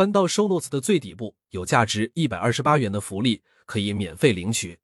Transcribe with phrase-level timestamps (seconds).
[0.00, 4.78] 翻到 show notes 的最底部，有价值一百二十八元的福利可以免费领取。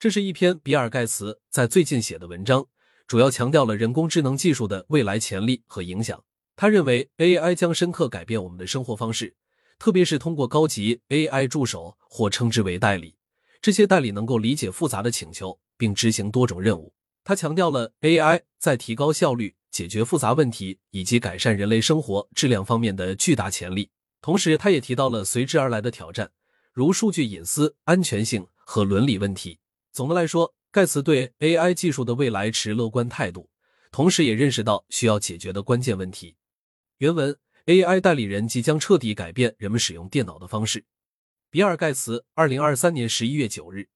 [0.00, 2.66] 这是一篇比尔盖茨在最近写的文章，
[3.06, 6.24] 主要强调了人工智能技术的未来潜力和影响。
[6.56, 9.36] 他认为 AI 将深刻改变我们的生活方式，
[9.78, 13.14] 特别是通过高级 AI 助手或称之为代理，
[13.62, 16.92] 这些代理能够理解复杂的请求并执行多种任务。
[17.22, 23.90] 他强调了 AI 在提高效率、解决复杂问题以及改善人类生活质量方面的巨大潜力。
[24.20, 26.30] 同时，他也提到了随之而来的挑战，
[26.72, 29.58] 如数据隐私、安全性和伦理问题。
[29.92, 33.48] 总的来说，盖茨对 AI 技术的未来持乐观态度，
[33.90, 36.36] 同时也认识到需要解决的关键问题。
[36.98, 40.84] 原文：AI 代理人即将彻底改变人们使用电脑的方式。
[41.50, 43.88] 比尔·盖茨，二零二三年十一月九日。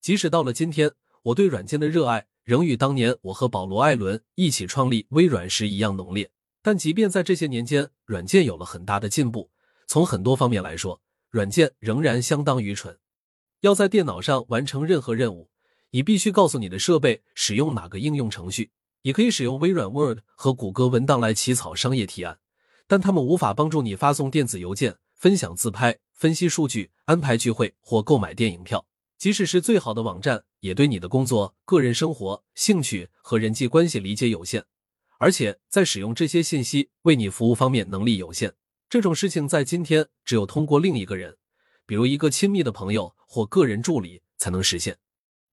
[0.00, 6.30] 即使到了今天，我对软件的热爱仍与当年我和保罗·艾伦一起创立微软时一样浓烈。
[6.62, 9.50] 但即便在这些年间，软件有了很大的进步。
[9.86, 11.00] 从很多方面来说，
[11.30, 12.98] 软件仍然相当愚蠢。
[13.60, 15.50] 要在电脑上完成任何任务，
[15.90, 18.70] 你必须告诉你的设备使用哪个应用程序。
[19.02, 22.38] 你可以使用微软 Word 和谷歌文档来起草商业提案，
[22.88, 28.84] 但他们无法帮助你发送电子邮件、分享自拍、分析数据、安排聚会或购买电影票。
[29.16, 34.64] 即使是最好的网站，也对你的工作、个人生活、兴趣和人际关系理解有限，
[35.18, 38.52] 而且在使用这些信息为你服务方面能力有限。
[38.88, 41.36] 这种事情在今天只有通过另一个人，
[41.86, 44.96] 比如一个亲密的朋友或个人助理才能实现。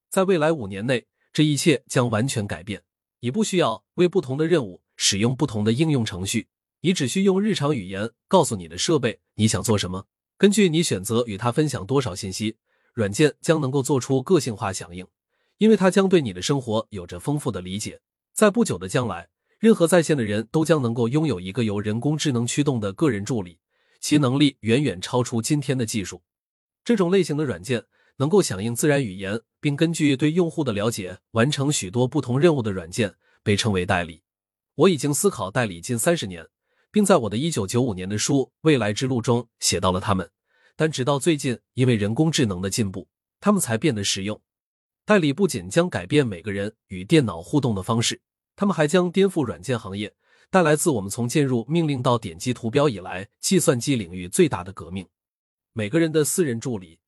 [0.09, 2.84] 在未来五年内，这一切将完全改变。
[3.22, 6.48] 你不需要为不同的任务使用不同的应用程序，
[6.81, 10.06] 你只需用日常语言告诉你的设备你想做什么。
[10.38, 12.58] 根据你选择与它分享多少信息，
[12.94, 15.08] 软件将能够做出个性化响应，
[15.58, 18.00] 因为它将对你的生活有着丰富的理解。
[18.31, 19.30] 在不久的将来。
[19.64, 23.59] 任何在线的人都将能够拥有一个由人工智能驱动的个人助理，
[24.02, 26.22] 其能力远远超出今天的技术。
[26.83, 27.86] 这种类型的软件
[28.17, 34.21] 能够响应自然语言，并根据对用户的了解完成许多不同任务的软件被称为代理。
[34.76, 36.45] 我已经思考代理近三十年，
[36.92, 40.30] 并在我的一九九五年的书《未来之路》中写到了他们。
[40.76, 43.08] 但直到最近，因为人工智能的进步，
[43.39, 44.42] 他们才变得实用。
[45.05, 48.20] 代理不仅将改变每个人与电脑互动的方式。
[48.55, 50.15] 他们还将颠覆软件行业，
[50.49, 55.08] 带来自我们从进入命令到点击图标以来，计算机领域最大的革命。
[55.73, 56.99] 每个人的私人助理。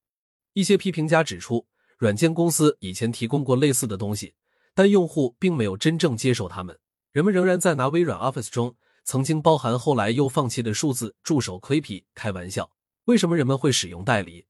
[0.54, 1.68] 一些批评家指出，
[1.98, 4.34] 软件公司以前提供过类似的东西，
[4.74, 6.80] 但用户并没有真正接受他们。
[7.12, 12.72] 人们仍然在拿微软 Office 中曾经包含后来又放弃的数字助手 Clippy 开玩笑。
[13.06, 14.48] 为什么人们会使用代理？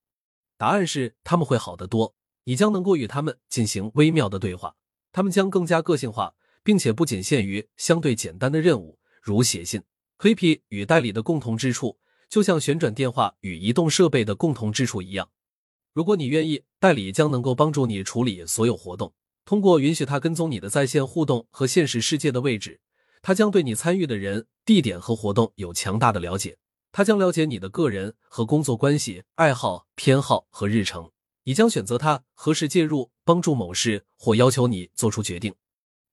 [0.58, 2.16] 答案是他们会好得多。
[2.46, 4.76] 你将能够与他们进行微妙的对话，
[5.12, 6.36] 他们将更加个性化。
[6.66, 9.84] 并且不仅限于相对简单的任务，如写信。
[10.18, 15.30] ，Clip 与代理的共同之处，就像旋转电话与移动设备的共同之处一样。
[15.94, 19.14] 如果你愿意，代理将能够帮助你处理所有活动。
[19.46, 22.82] 通过允许他跟踪你的在线互动和现实世界的位置，
[23.22, 26.58] 他将对你参与的人、地点和活动有强大的了解。
[26.92, 31.12] 他将了解你的个人和工作关系、爱好、偏好和日程。
[31.44, 35.54] 你将选择他何时介入，帮助某事或要求你做出决定。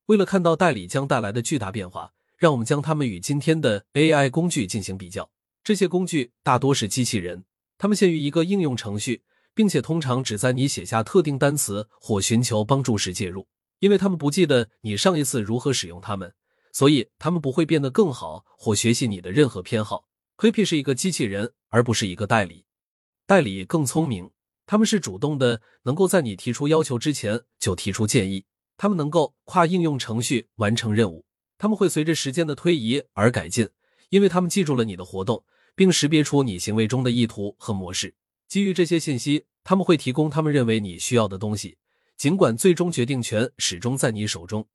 [0.07, 5.31] 为了看到代理将带来的巨大变化，让我们将它们与今天的 AI 工具进行比较。
[5.63, 7.45] 这些工具大多是机器人，
[7.79, 9.23] 它们限于一个应用程序，
[9.55, 13.47] 并且通常只在你写下特定单词或寻求帮助时介入。
[13.79, 16.34] 因为他们不记得你上一次如何使用它们，
[16.73, 20.07] 所以他们不会变得更好或学习你的任何偏好。
[20.37, 22.65] Clippy 是一个机器人，而不是一个代理。
[23.27, 24.31] 代理更聪明，
[24.67, 28.45] 他们是主动的，能够在你提出要求之前就提出建议。
[28.82, 31.25] 他们能够跨应用程序完成任务，
[31.56, 33.69] 他们会随着时间的推移而改进，
[34.09, 35.44] 因为他们记住了你的活动，
[35.76, 38.12] 并识别出你行为中的意图和模式。
[38.48, 41.78] 基于这些信息，他们会提供他们认为你需要的东西，
[42.16, 44.66] 尽管最终决定权始终在你手中。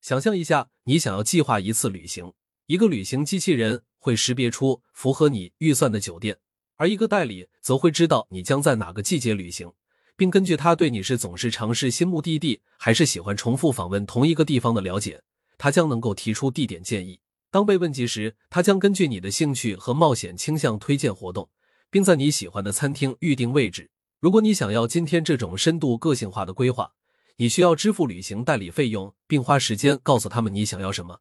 [0.00, 2.32] 想象一下，你想要计划一次旅行，
[2.66, 6.36] 一个旅行机器人会识别出符合你预算的酒店，
[6.74, 9.70] 而一个代理则会知道你将在哪个季节旅行。
[10.16, 15.22] 并根据他对你是总是尝试新目的地，还是喜欢重复访问同一个地方的了解，
[15.58, 17.20] 他将能够提出地点建议。
[17.50, 21.48] 当被问及时，他将根据你的兴趣和冒险倾向推荐活动，
[21.90, 23.90] 并在你喜欢的餐厅预定位置。
[24.20, 26.92] 如果你想要今天这种深度个性化的规划，
[27.36, 31.20] 你需要支付旅行代理费用，并花时间告诉他们你想要什么。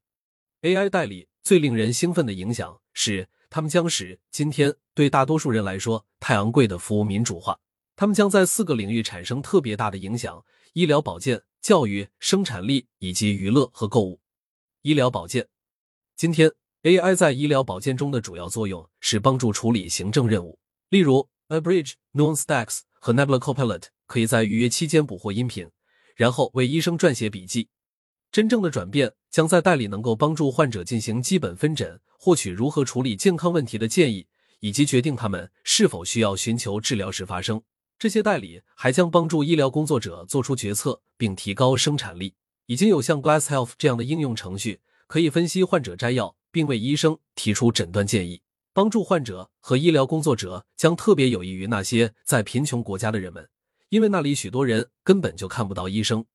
[0.62, 7.60] AI 代理最令人兴奋的影响是，他们将使今天对大多数人来说太昂贵的服务民主化。
[7.96, 10.44] 他们将在四个领域产生特别大的影响：
[10.74, 14.20] 医疗保健、教育、生产力以及娱乐和购物。
[14.82, 15.48] 医疗保健，
[16.16, 16.52] 今天
[16.82, 20.60] AI 在医疗保健中的主要作用是帮助处理行政任务，
[20.90, 25.70] 例如 Abridge、Nuancestacks 和 Nebula Copilot 可以在预约期间捕获音频，
[26.16, 27.70] 然后为医生撰写笔记。
[28.32, 34.28] 真正的转变将在代理能够帮助患者进行基本分诊，获取如何处理健康问题的建议，
[34.60, 37.62] 以及决定他们是否需要寻求治疗时发生。
[38.04, 42.34] 这些代理还将帮助医疗工作者做出决策，并提高生产力。
[42.66, 46.36] 已经有像 Glass Health 这样的应用程序，可以分析患者摘要。
[46.52, 48.42] 并为医生提出诊断建议，
[48.74, 53.48] 帮助患者和医疗工作者将特别有益于那些在贫穷国家的人们，
[53.88, 56.26] 因为那里许多人根本就看不到医生。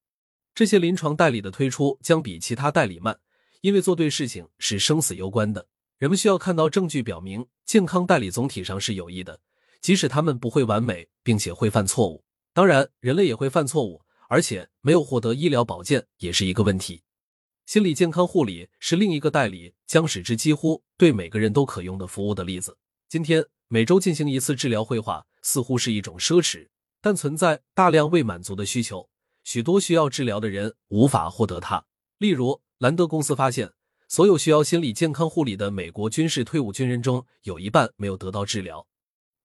[0.54, 3.20] 这些临床代理的推出将比其他代理慢，
[3.60, 5.66] 因为做对事情是生死攸关的。
[5.98, 9.38] 人们需要看到证据表明健康代理总体上是有益的，
[9.80, 12.24] 即使他们不会完美，并且会犯错误。
[12.52, 17.02] 当然，人类也会犯错误，而且没有获得医疗保健也是一个问题。
[17.66, 22.78] 心理健康护理是另一个代理将使之几乎对每个人都可用的服务的例子。
[23.08, 26.68] 今天每周进行一次治疗绘画似乎是一种奢侈，
[27.00, 29.08] 但存在大量未满足的需求，
[29.44, 31.84] 许多需要治疗的人无法获得它。
[32.16, 33.72] 例如，兰德公司发现，
[34.08, 38.86] 所有需要心理健康护理的美国军事退伍军人中有一半没有得到治疗。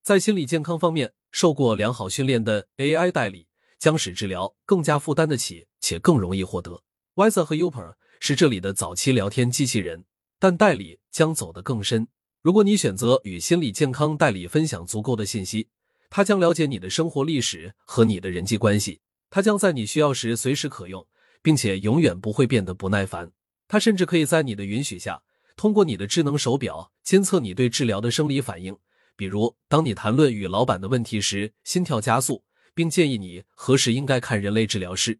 [0.04, 3.48] 在心理健康方面，受过良好训练的 AI 代理
[3.80, 6.84] 将使治疗更加负担得起且更容易获得。
[7.16, 7.96] Wise 和 Uper。
[8.20, 10.06] 是这里的早期聊天机器人，
[10.40, 12.08] 但代理将走得更深。
[12.42, 15.68] 如果你选择与心理健康代理分享足够的信息，
[16.10, 19.02] 他将了解你的生活历史和你的人际关系。
[19.30, 21.06] 他将在你需要时随时可用，
[21.42, 23.34] 并且永远不会变得不耐烦。
[23.68, 25.24] 他甚至可以在你的允许下，
[25.58, 28.78] 通过你的智能手表监测你对治疗的生理反应，
[29.15, 32.44] 比如当你谈论与老板的问题时心跳加速，
[32.74, 35.19] 并建议你何时应该看人类治疗师。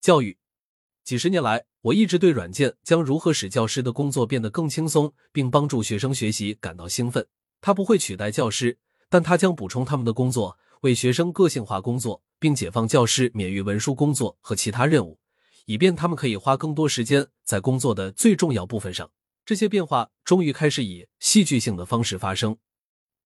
[0.00, 0.36] 教育。
[1.02, 7.26] 几十年来，我一直对软件将如何使教师的工作变得更轻松，并帮助学生学习感到兴奋。
[7.60, 8.78] 它不会取代教师，
[9.08, 15.18] 但它将补充他们的工作，为学生个性化工作，并解放教师免于文书工作和其他任务，
[15.64, 19.10] 以便他们可以花更多时间在工作的最重要部分上。
[19.44, 22.56] 这些变化终于开始以戏剧性的方式发生。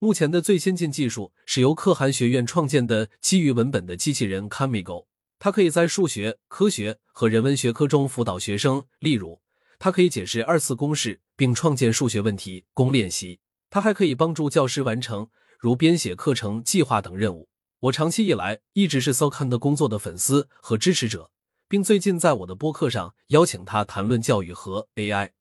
[0.05, 5.07] 目前的最先进技术是由可汗学院创建的基于文本的机器人 Camigo。
[5.39, 9.41] 它可以在数学、科学和人文学科中辅导学生，例如，
[9.79, 13.39] 它可以解释二次公式并创建数学问题供练习。
[13.71, 17.49] 它还可以帮助教师完成如编写课程计划等任务。
[17.79, 21.31] 我长期以来一直是 s o c a n 的工作的粉丝和支持者，
[21.67, 25.31] 并最近在我的播客上邀请他谈论教育和 AI。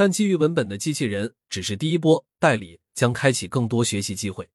[0.00, 4.48] 但基于文本的机器人只是第一波，代理将开启更多学习机会，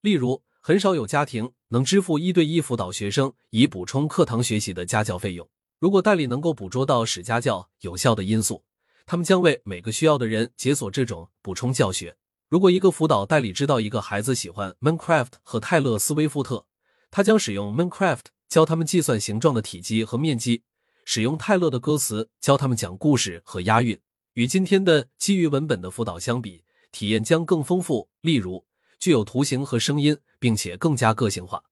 [0.00, 0.40] 例如。
[0.60, 5.48] 很少有家庭能支付一对一辅导学生以补充课堂学习的家教费用。
[5.78, 8.64] 如果代理能够捕捉到使家教有效的因素，
[9.06, 12.16] 他们将为每个需要的人解锁这种补充教学。
[12.48, 16.66] 如果一个辅导代理知道一个孩子喜欢 Minecraft 和泰勒·斯威夫特，
[17.12, 20.64] 他将使用 Minecraft 教他们计算形状的体积和面积，
[21.04, 23.96] 使用泰勒的歌词教他们讲故事和押韵。
[24.36, 26.62] 与今天的基于文本的辅导相比，
[26.92, 28.08] 体验将更丰富。
[28.20, 28.64] 例如。
[28.98, 31.62] 具有图形和声音，并且更加个性化。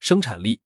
[0.00, 0.60] 生产力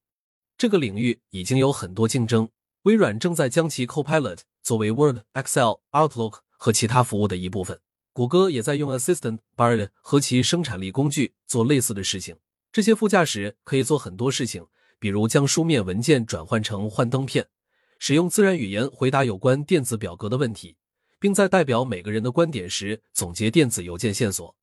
[0.57, 2.49] 这个领域已经有很多竞争。
[2.81, 7.79] 微软正在将其 Copilot 作为 Word、Excel、Outlook 和其他服务的一部分。
[8.13, 12.35] 谷歌也在用 Assistant Bard 和其生产力工具做类似的事情。
[12.71, 14.65] 这些副驾驶可以做很多事情，
[14.97, 17.47] 比如将书面文件转换成幻灯片，
[17.99, 20.75] 使用自然语言回答有关电子表格的问题，
[21.21, 24.55] 并在代表每个人的观点时总结电子邮件线索。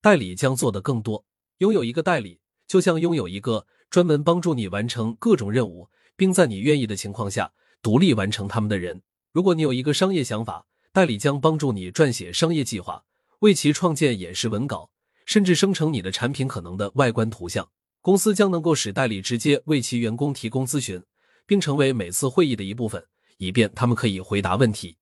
[0.00, 1.24] 代理将做的更多。
[1.58, 9.02] 拥有一个代理，就像拥有一个专门帮助你完成各种任务，并在你愿意的情况下独立完成他们的人。
[9.32, 13.02] 如果你有一个商业想法，代理将帮助你撰写商业计划，
[13.40, 14.90] 为其创建演示文稿，
[15.24, 17.68] 甚至生成你的产品可能的外观图像。
[18.00, 21.02] 公司将能够使代理直接为其员工提供咨询，
[21.46, 23.04] 并成为每次会议的一部分，
[23.38, 24.96] 以便他们可以回答问题。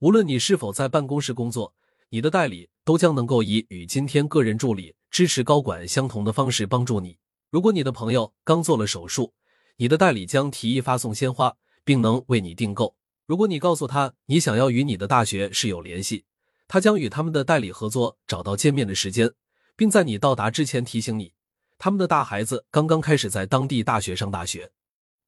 [0.00, 1.74] 无论你是否在办公室工作。
[2.10, 7.18] 你的代理都将能够以与今天个人助理支持高管相同的方式帮助你。
[7.50, 9.34] 如果你的朋友刚做了手术，
[9.78, 12.96] 你的代理将提议发送鲜花，并能为你订购。
[13.26, 16.24] 如果你告诉他你想要与你的大学室友联系，
[16.68, 19.32] 他将与他们的代理合作找到见面的时间，
[19.74, 21.32] 并在你到达之前提醒你，
[21.76, 24.70] 他们的大孩子刚刚开始在当地大学上大学。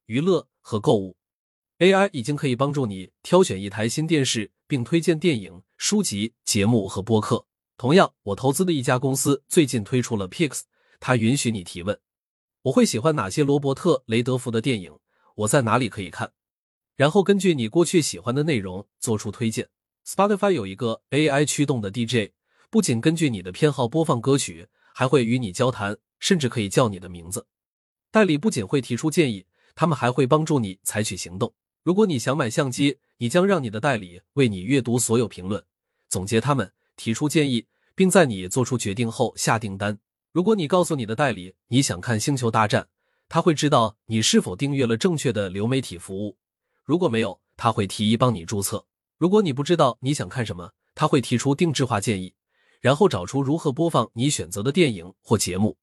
[0.06, 1.16] 娱乐和购物
[1.78, 5.62] ，AI 已经可以帮助你挑选一台新电视，并推荐电影。
[5.76, 7.46] 书籍、节目和播客。
[7.76, 10.62] 同样，我投资的一家公司最近推出了 Pix，
[10.98, 12.00] 它允许你提问：
[12.62, 14.98] 我会喜欢哪些罗伯特·雷德福的电影？
[15.36, 16.32] 我在哪里可以看？
[16.96, 19.68] 然后根据你过去喜欢的内容做出推荐。
[20.04, 22.32] Spotify 有一个 AI 驱动的 DJ，
[22.70, 27.46] 不仅根据你的偏好播放歌曲，还会与你交谈，甚至可以叫你的名字。
[28.10, 31.54] 代理不仅会提出建议，他们还会帮助你采取行动。
[31.88, 35.64] 如果你想买相机，你将让你的代理为你阅读所有评论，
[36.10, 37.64] 总结他们，提出建议，
[37.94, 39.98] 并在你做出决定后下订单。
[40.30, 42.82] 如果你告诉你的代理你想看《星球大战》，
[43.26, 46.36] 他会知道你是否订阅了正确的流媒体服务。
[46.84, 48.84] 如果没有，他会提议帮你注册。
[49.16, 52.34] 如果你不知道你想看什么，他会提出定制化建议，
[52.82, 55.78] 然后找出如何播放你选择的电影或节目。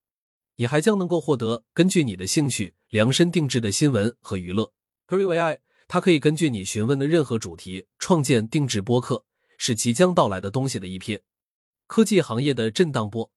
[0.58, 4.72] 你还将能够获得根据你的兴趣量身定制的新闻和娱乐。
[5.08, 9.24] Crew AI，它可以根据你询问的任何主题创建定制播客，
[9.58, 11.22] 是即将到来的东西的一瞥。
[11.88, 13.32] 科技行业的震荡波。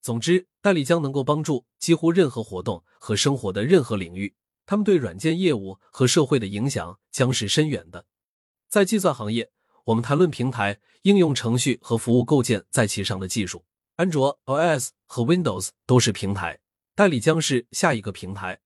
[0.00, 4.34] 总之，代理将能够帮助几乎任何活动和生活的任何领域。
[4.64, 8.06] 他们对软件业务和社会的影响将是深远的。
[8.68, 9.50] 在计算行业，
[9.84, 13.64] 我们谈论平台、应用程序和服务构建在其上的技术。
[13.96, 16.60] 安卓 OS 和 Windows 都是平台，
[16.94, 18.60] 代理将是下一个平台。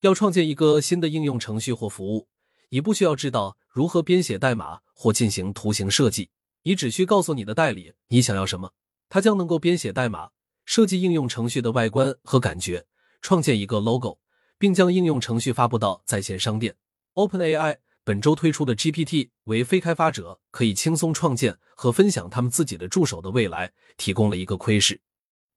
[0.00, 2.26] 要创建一个新的应用程序或服务，
[2.74, 6.30] 你不需要知道如何编写代码或进行图形设计，
[6.64, 8.72] 你只需告诉你的代理你想要什么，
[9.08, 10.30] 他将能够编写代码、
[10.64, 12.84] 设计应用程序的外观和感觉、
[13.22, 14.18] 创建一个 logo，
[14.58, 16.74] 并将应用程序发布到在线商店。
[17.14, 17.76] OpenAI。
[18.02, 25.00] 本周推出的 GPT 为非开发者可以轻松创建和分享他们自己的助手的未来提供了一个窥视。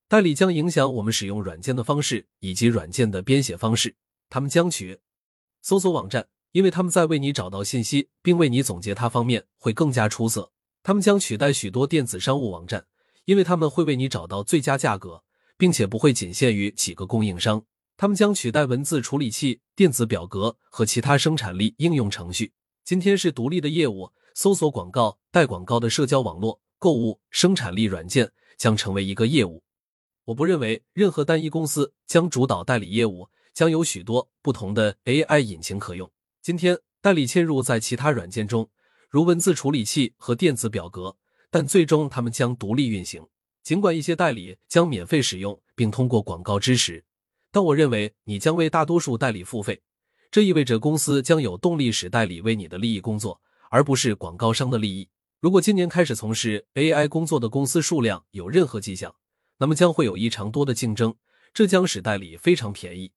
[0.08, 3.96] 代理将影响我们使用软件的方式以及软件的编写方式。
[4.30, 4.98] 他们将取
[5.60, 10.52] 搜索网站，因为他们在为你找到信息并为你总结它方面会更加出色。
[10.82, 12.86] 他们将取代许多电子商务网站，
[13.26, 15.22] 因为他们会为你找到最佳价格，
[15.58, 17.62] 并且不会仅限于几个供应商。
[17.96, 22.52] 他们将取代文字处理器、电子表格和其他生产力应用程序。
[22.84, 29.62] 今天是独立的业务，搜索广告、带广告的社交网络、购物、生产力软件将成为一个业务。
[30.24, 36.10] 我不认为任何单一公司将主导代理业务，将有许多不同的 AI 引擎可用。
[36.48, 38.70] 今天，代理嵌入在其他软件中，
[39.10, 41.18] 如文字处理器和电子表格，
[41.50, 43.22] 但最终他们将独立运行。
[43.62, 47.04] 尽管一些代理将免费使用并通过广告支持。
[47.52, 49.82] 但我认为你将为大多数代理付费，
[50.30, 55.10] 这意味着公司将有动力使代理为你的利益工作，而不是广告商的利益。
[55.40, 59.14] 如果今年开始从事 AI 工作的公司数量有任何迹象，
[59.58, 61.14] 那么将会有异常多的竞争，
[61.52, 63.12] 这将使代理非常便宜。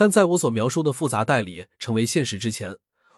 [0.00, 2.74] 但在我所描述的复杂代理成为现实之前，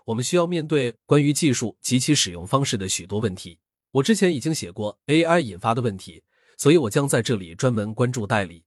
[0.06, 3.60] 我们需要面对关于技术及其使用方式的许多问题。
[3.92, 6.24] 我之前已经写过 AI 引发的问题，
[6.56, 8.64] 所以我将在这里专门关注代理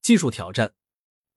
[0.00, 0.70] 技术挑战。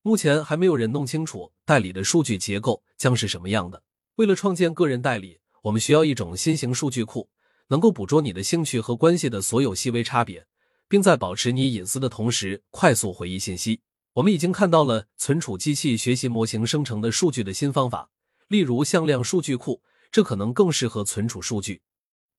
[0.04, 3.82] 目前还没有人弄清楚代理的数据结构将是什么样的。
[4.18, 7.32] 为了创建个人代理，我们需要一种新型数据库，
[7.70, 10.46] 能够捕捉你的兴趣和关系的所有细微差别，
[10.88, 13.82] 并在保持你隐私的同时快速回忆信息。
[14.16, 18.10] 我们已经看到了存储机器学习模型生成的数据的新方法，
[18.50, 21.82] 例如向量数据库，这可能更适合存储数据。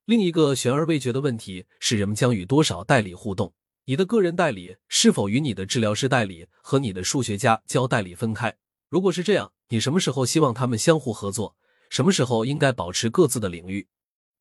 [0.05, 3.55] 另一个悬而未决的问题是，人们将与多少代理互动。
[3.87, 8.55] 你的个人代理是否与你的治疗师代理和你的数学家交代理分开？
[8.91, 11.57] 如果是这样，你什么时候希望他们相互合作？
[11.89, 13.89] 什么时候应该保持各自的领域？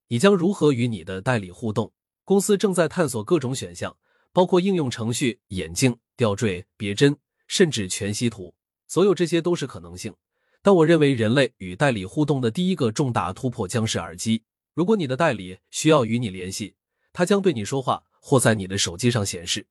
[0.10, 1.94] 你将如何与你的代理互动？
[2.26, 3.96] 公司正在探索各种选项，
[4.34, 8.54] 包括应用程序、眼镜、吊坠、别针，甚至全息图。
[8.88, 10.14] 所有这些都是可能性。
[10.62, 14.44] 但我认为，人类与代理互动的第一个重大突破将是耳机。
[14.74, 16.76] 如果你的代理需要与你联系，
[17.12, 18.04] 他将对你说话。
[18.24, 19.66] 或在你的手机上显示，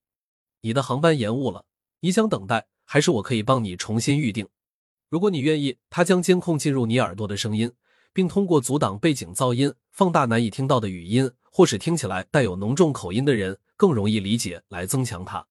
[0.63, 1.67] 你的航班延误了，
[2.01, 4.49] 你想等待，还是我可以帮你重新预定？
[5.09, 7.71] 如果你愿意，它将监控进入你耳朵的声音，
[8.13, 15.47] 并通过阻挡背景噪音、放大难以听到的语音，或是听起来带有浓重口音的人更容易理解来增强它。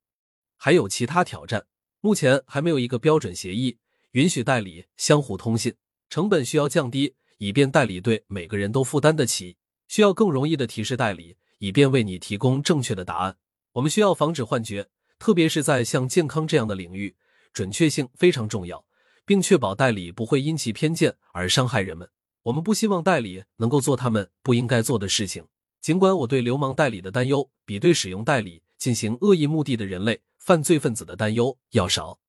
[0.55, 1.65] 还有其他挑战，
[1.99, 3.79] 目前还没有一个标准协议
[4.11, 5.73] 允许代理相互通信，
[6.11, 9.57] 成本需要降低，以便代理对每个人都负担得起，
[9.87, 11.37] 需要更容易的提示代理。
[11.57, 13.35] 以便为你提供正确的答案。
[13.73, 17.17] 我们需要防止幻觉，特别是在像健康这样的领域，
[17.51, 18.85] 准确性非常重要，
[19.25, 22.07] 并确保代理不会因其偏见而伤害人们。
[22.43, 25.47] 我们不希望代理能够做他们不应该做的事情。
[25.81, 32.19] 尽管我对流氓代理的担忧比对使用代理进行恶意目的的人类犯罪分子的担忧要少。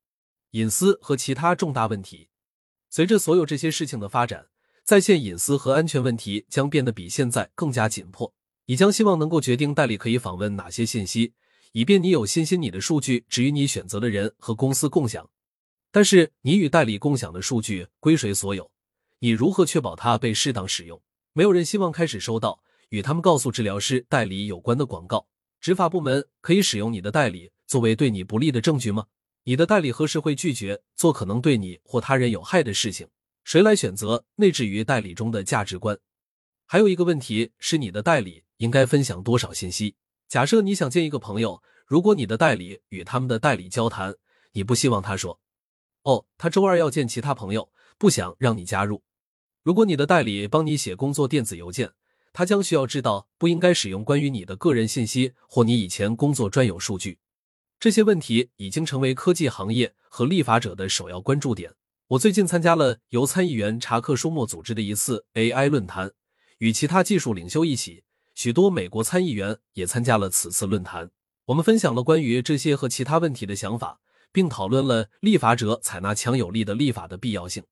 [0.52, 2.28] 隐私和其他重大问题，
[2.88, 4.46] 随着所有这些事情的发展，
[4.84, 8.32] 在线隐私和安全问题将变得比现在更加紧迫。
[8.66, 11.32] 你将希望能够决定代理可以访问哪些信息，
[11.72, 15.28] 以便你有信心你的数据只与你选择的人和公司共享。
[15.92, 18.70] 但是，你与代理共享的数据归谁所有？
[19.18, 21.00] 你如何确保它被适当使用？
[21.32, 25.26] 没有人希望开始收到与他们告诉治疗师代理有关的广告。
[25.60, 29.06] 执法部门可以使用你的代理作为对你不利的证据吗？
[29.44, 33.08] 你的代理何时会拒绝做可能对你或他人有害的事情？
[33.42, 35.98] 谁来选择内置于代理中的价值观？
[36.66, 39.96] 还有一个问题是，你的代理应该分享多少信息？
[40.28, 44.14] 假设你想见一个朋友，如果你的代理与他们的代理交谈，
[44.52, 45.40] 你不希望他说
[46.04, 49.02] ：“哦，他周二要见其他朋友，不想让你加入。”
[49.62, 51.92] 如果你的代理帮你写工作电子邮件，
[52.32, 57.18] 他将需要知道不应该使用关于你的个人信息或你以前工作专有数据。
[57.78, 61.74] 这些问题已经成为科技行业和立法者的首要关注点。
[62.08, 66.12] 我最近参加了由参议员查克·舒默组织的一次 AI 论坛。
[66.58, 68.02] 与其他技术领袖一起，
[68.34, 71.10] 许多美国参议员也参加了此次论坛。
[71.46, 77.64] 我们分享了关于这些和其他问题的想法，并讨论了立法者采纳强有力的立法的必要性。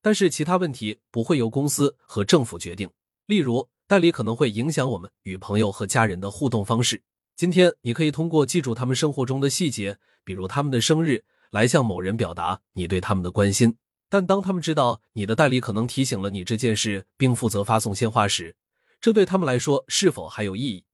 [0.00, 2.88] 但是，其他问题不会由公司和政府决定。
[3.26, 7.02] 例如，代理可能会影响我们与朋友和家人的互动方式。
[7.36, 13.76] 今天，你可以通过记住他们生活中的细节，比如他们的生日，来向某人表达你对他们的关心。
[14.08, 18.56] 但当他们知道你的代理可能提醒了你这件事，并负责发送鲜花时，
[18.98, 20.84] 这对他们来说是否还有意义？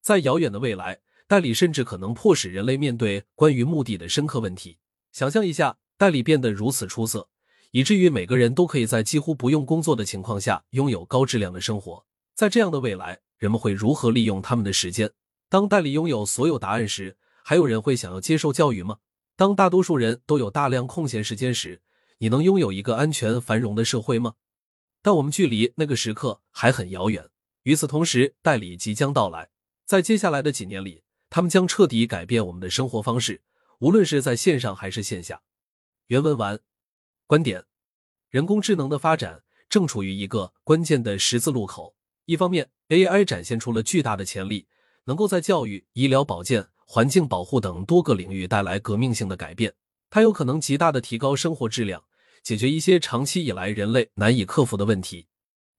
[0.00, 4.78] 在遥远的未来，代理甚至可能迫使人类面对关于目的的深刻问题。
[5.10, 7.28] 想象一下，代理变得如此出色，
[7.72, 12.06] 以至于每个人都可以在几乎不用工作的情况下拥有高质量的生活。
[12.36, 15.10] 在这样的未来，人们会如何利用他们的时间？
[15.48, 18.98] 当代理拥有所有答案时，还有人会想要接受教育吗？
[19.36, 21.80] 当大多数人都有大量空闲时间时？
[22.18, 24.34] 你能拥有一个安全繁荣的社会吗？
[25.00, 27.26] 但我们距离那个时刻还很遥远。
[27.62, 29.48] 与此同时，代理即将到来，
[29.86, 33.40] 在接下来的几年里，他们将彻底改变我们的生活方式，
[33.78, 35.40] 无论是在线上还是线下。
[36.08, 36.60] 原文完。
[37.26, 37.64] 观点：
[38.28, 41.96] 人工智能的发展正处于一个关键的十字路口。
[42.26, 44.66] 一方面，AI 展现出了巨大的潜力，
[45.04, 49.74] 能够在教育、医疗保健、环境保护等多个领域带来革命性的改变。
[50.10, 52.02] 它有可能极大的提高生活质量，
[52.42, 55.28] 解决一些长期以来人类难以克服的问题。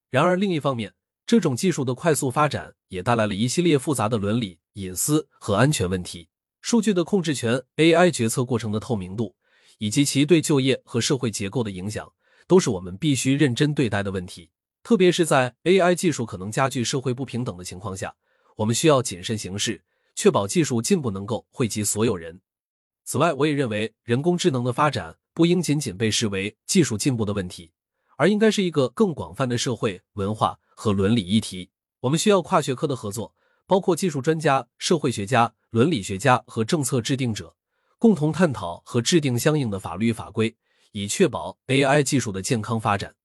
[0.09, 0.93] 然而，另一方面，
[1.25, 6.29] 这种技术的快速发展也带来了一系列复杂的伦理、隐私和安全问题。
[6.61, 9.35] 数据的控制权、AI 决策过程的透明度，
[9.79, 12.13] 以及其对就业和社会结构的影响，
[12.47, 14.49] 都是我们必须认真对待的问题。
[14.87, 18.15] 特别是在 AI 技术可能加剧社会不平等的情况下，
[18.55, 19.83] 我们需要谨慎行事，
[20.15, 22.39] 确保技术进步能够惠及所有人。
[23.03, 27.73] 此外，我也认为人工智能的发展不应仅仅被视为技术进步的问题，
[28.15, 31.69] 而应该是一个更广泛的社会文化和伦理议题。
[31.99, 37.53] 我们需要跨学科的合作，包括技术专家、社会学家、伦理学家和政策制定者，
[37.99, 40.55] 共同探讨和制定相应的法律法规，
[40.93, 43.16] 以确保 AI 技术的健康发展。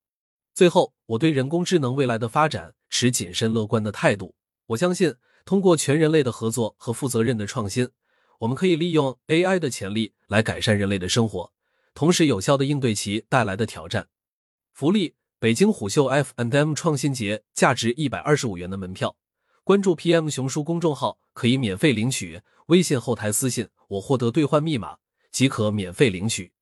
[0.54, 4.34] 最后，我对人工智能未来的发展持谨慎乐观的态度。
[4.66, 7.88] 我相信，通过全人类的合作和负责任的创新。
[8.40, 11.52] 我们可以利用 AI 的潜力来改善人类的生活，
[11.94, 14.08] 同时有效的应对其带来的挑战。
[14.72, 19.16] 福利：北京虎嗅 F&M 创新节价值一百二十五元的门票，
[19.64, 24.98] 关注 PM 熊叔公众号可以免费领取，微信后台私信我获得兑换密码
[25.30, 26.52] 即可免费领取。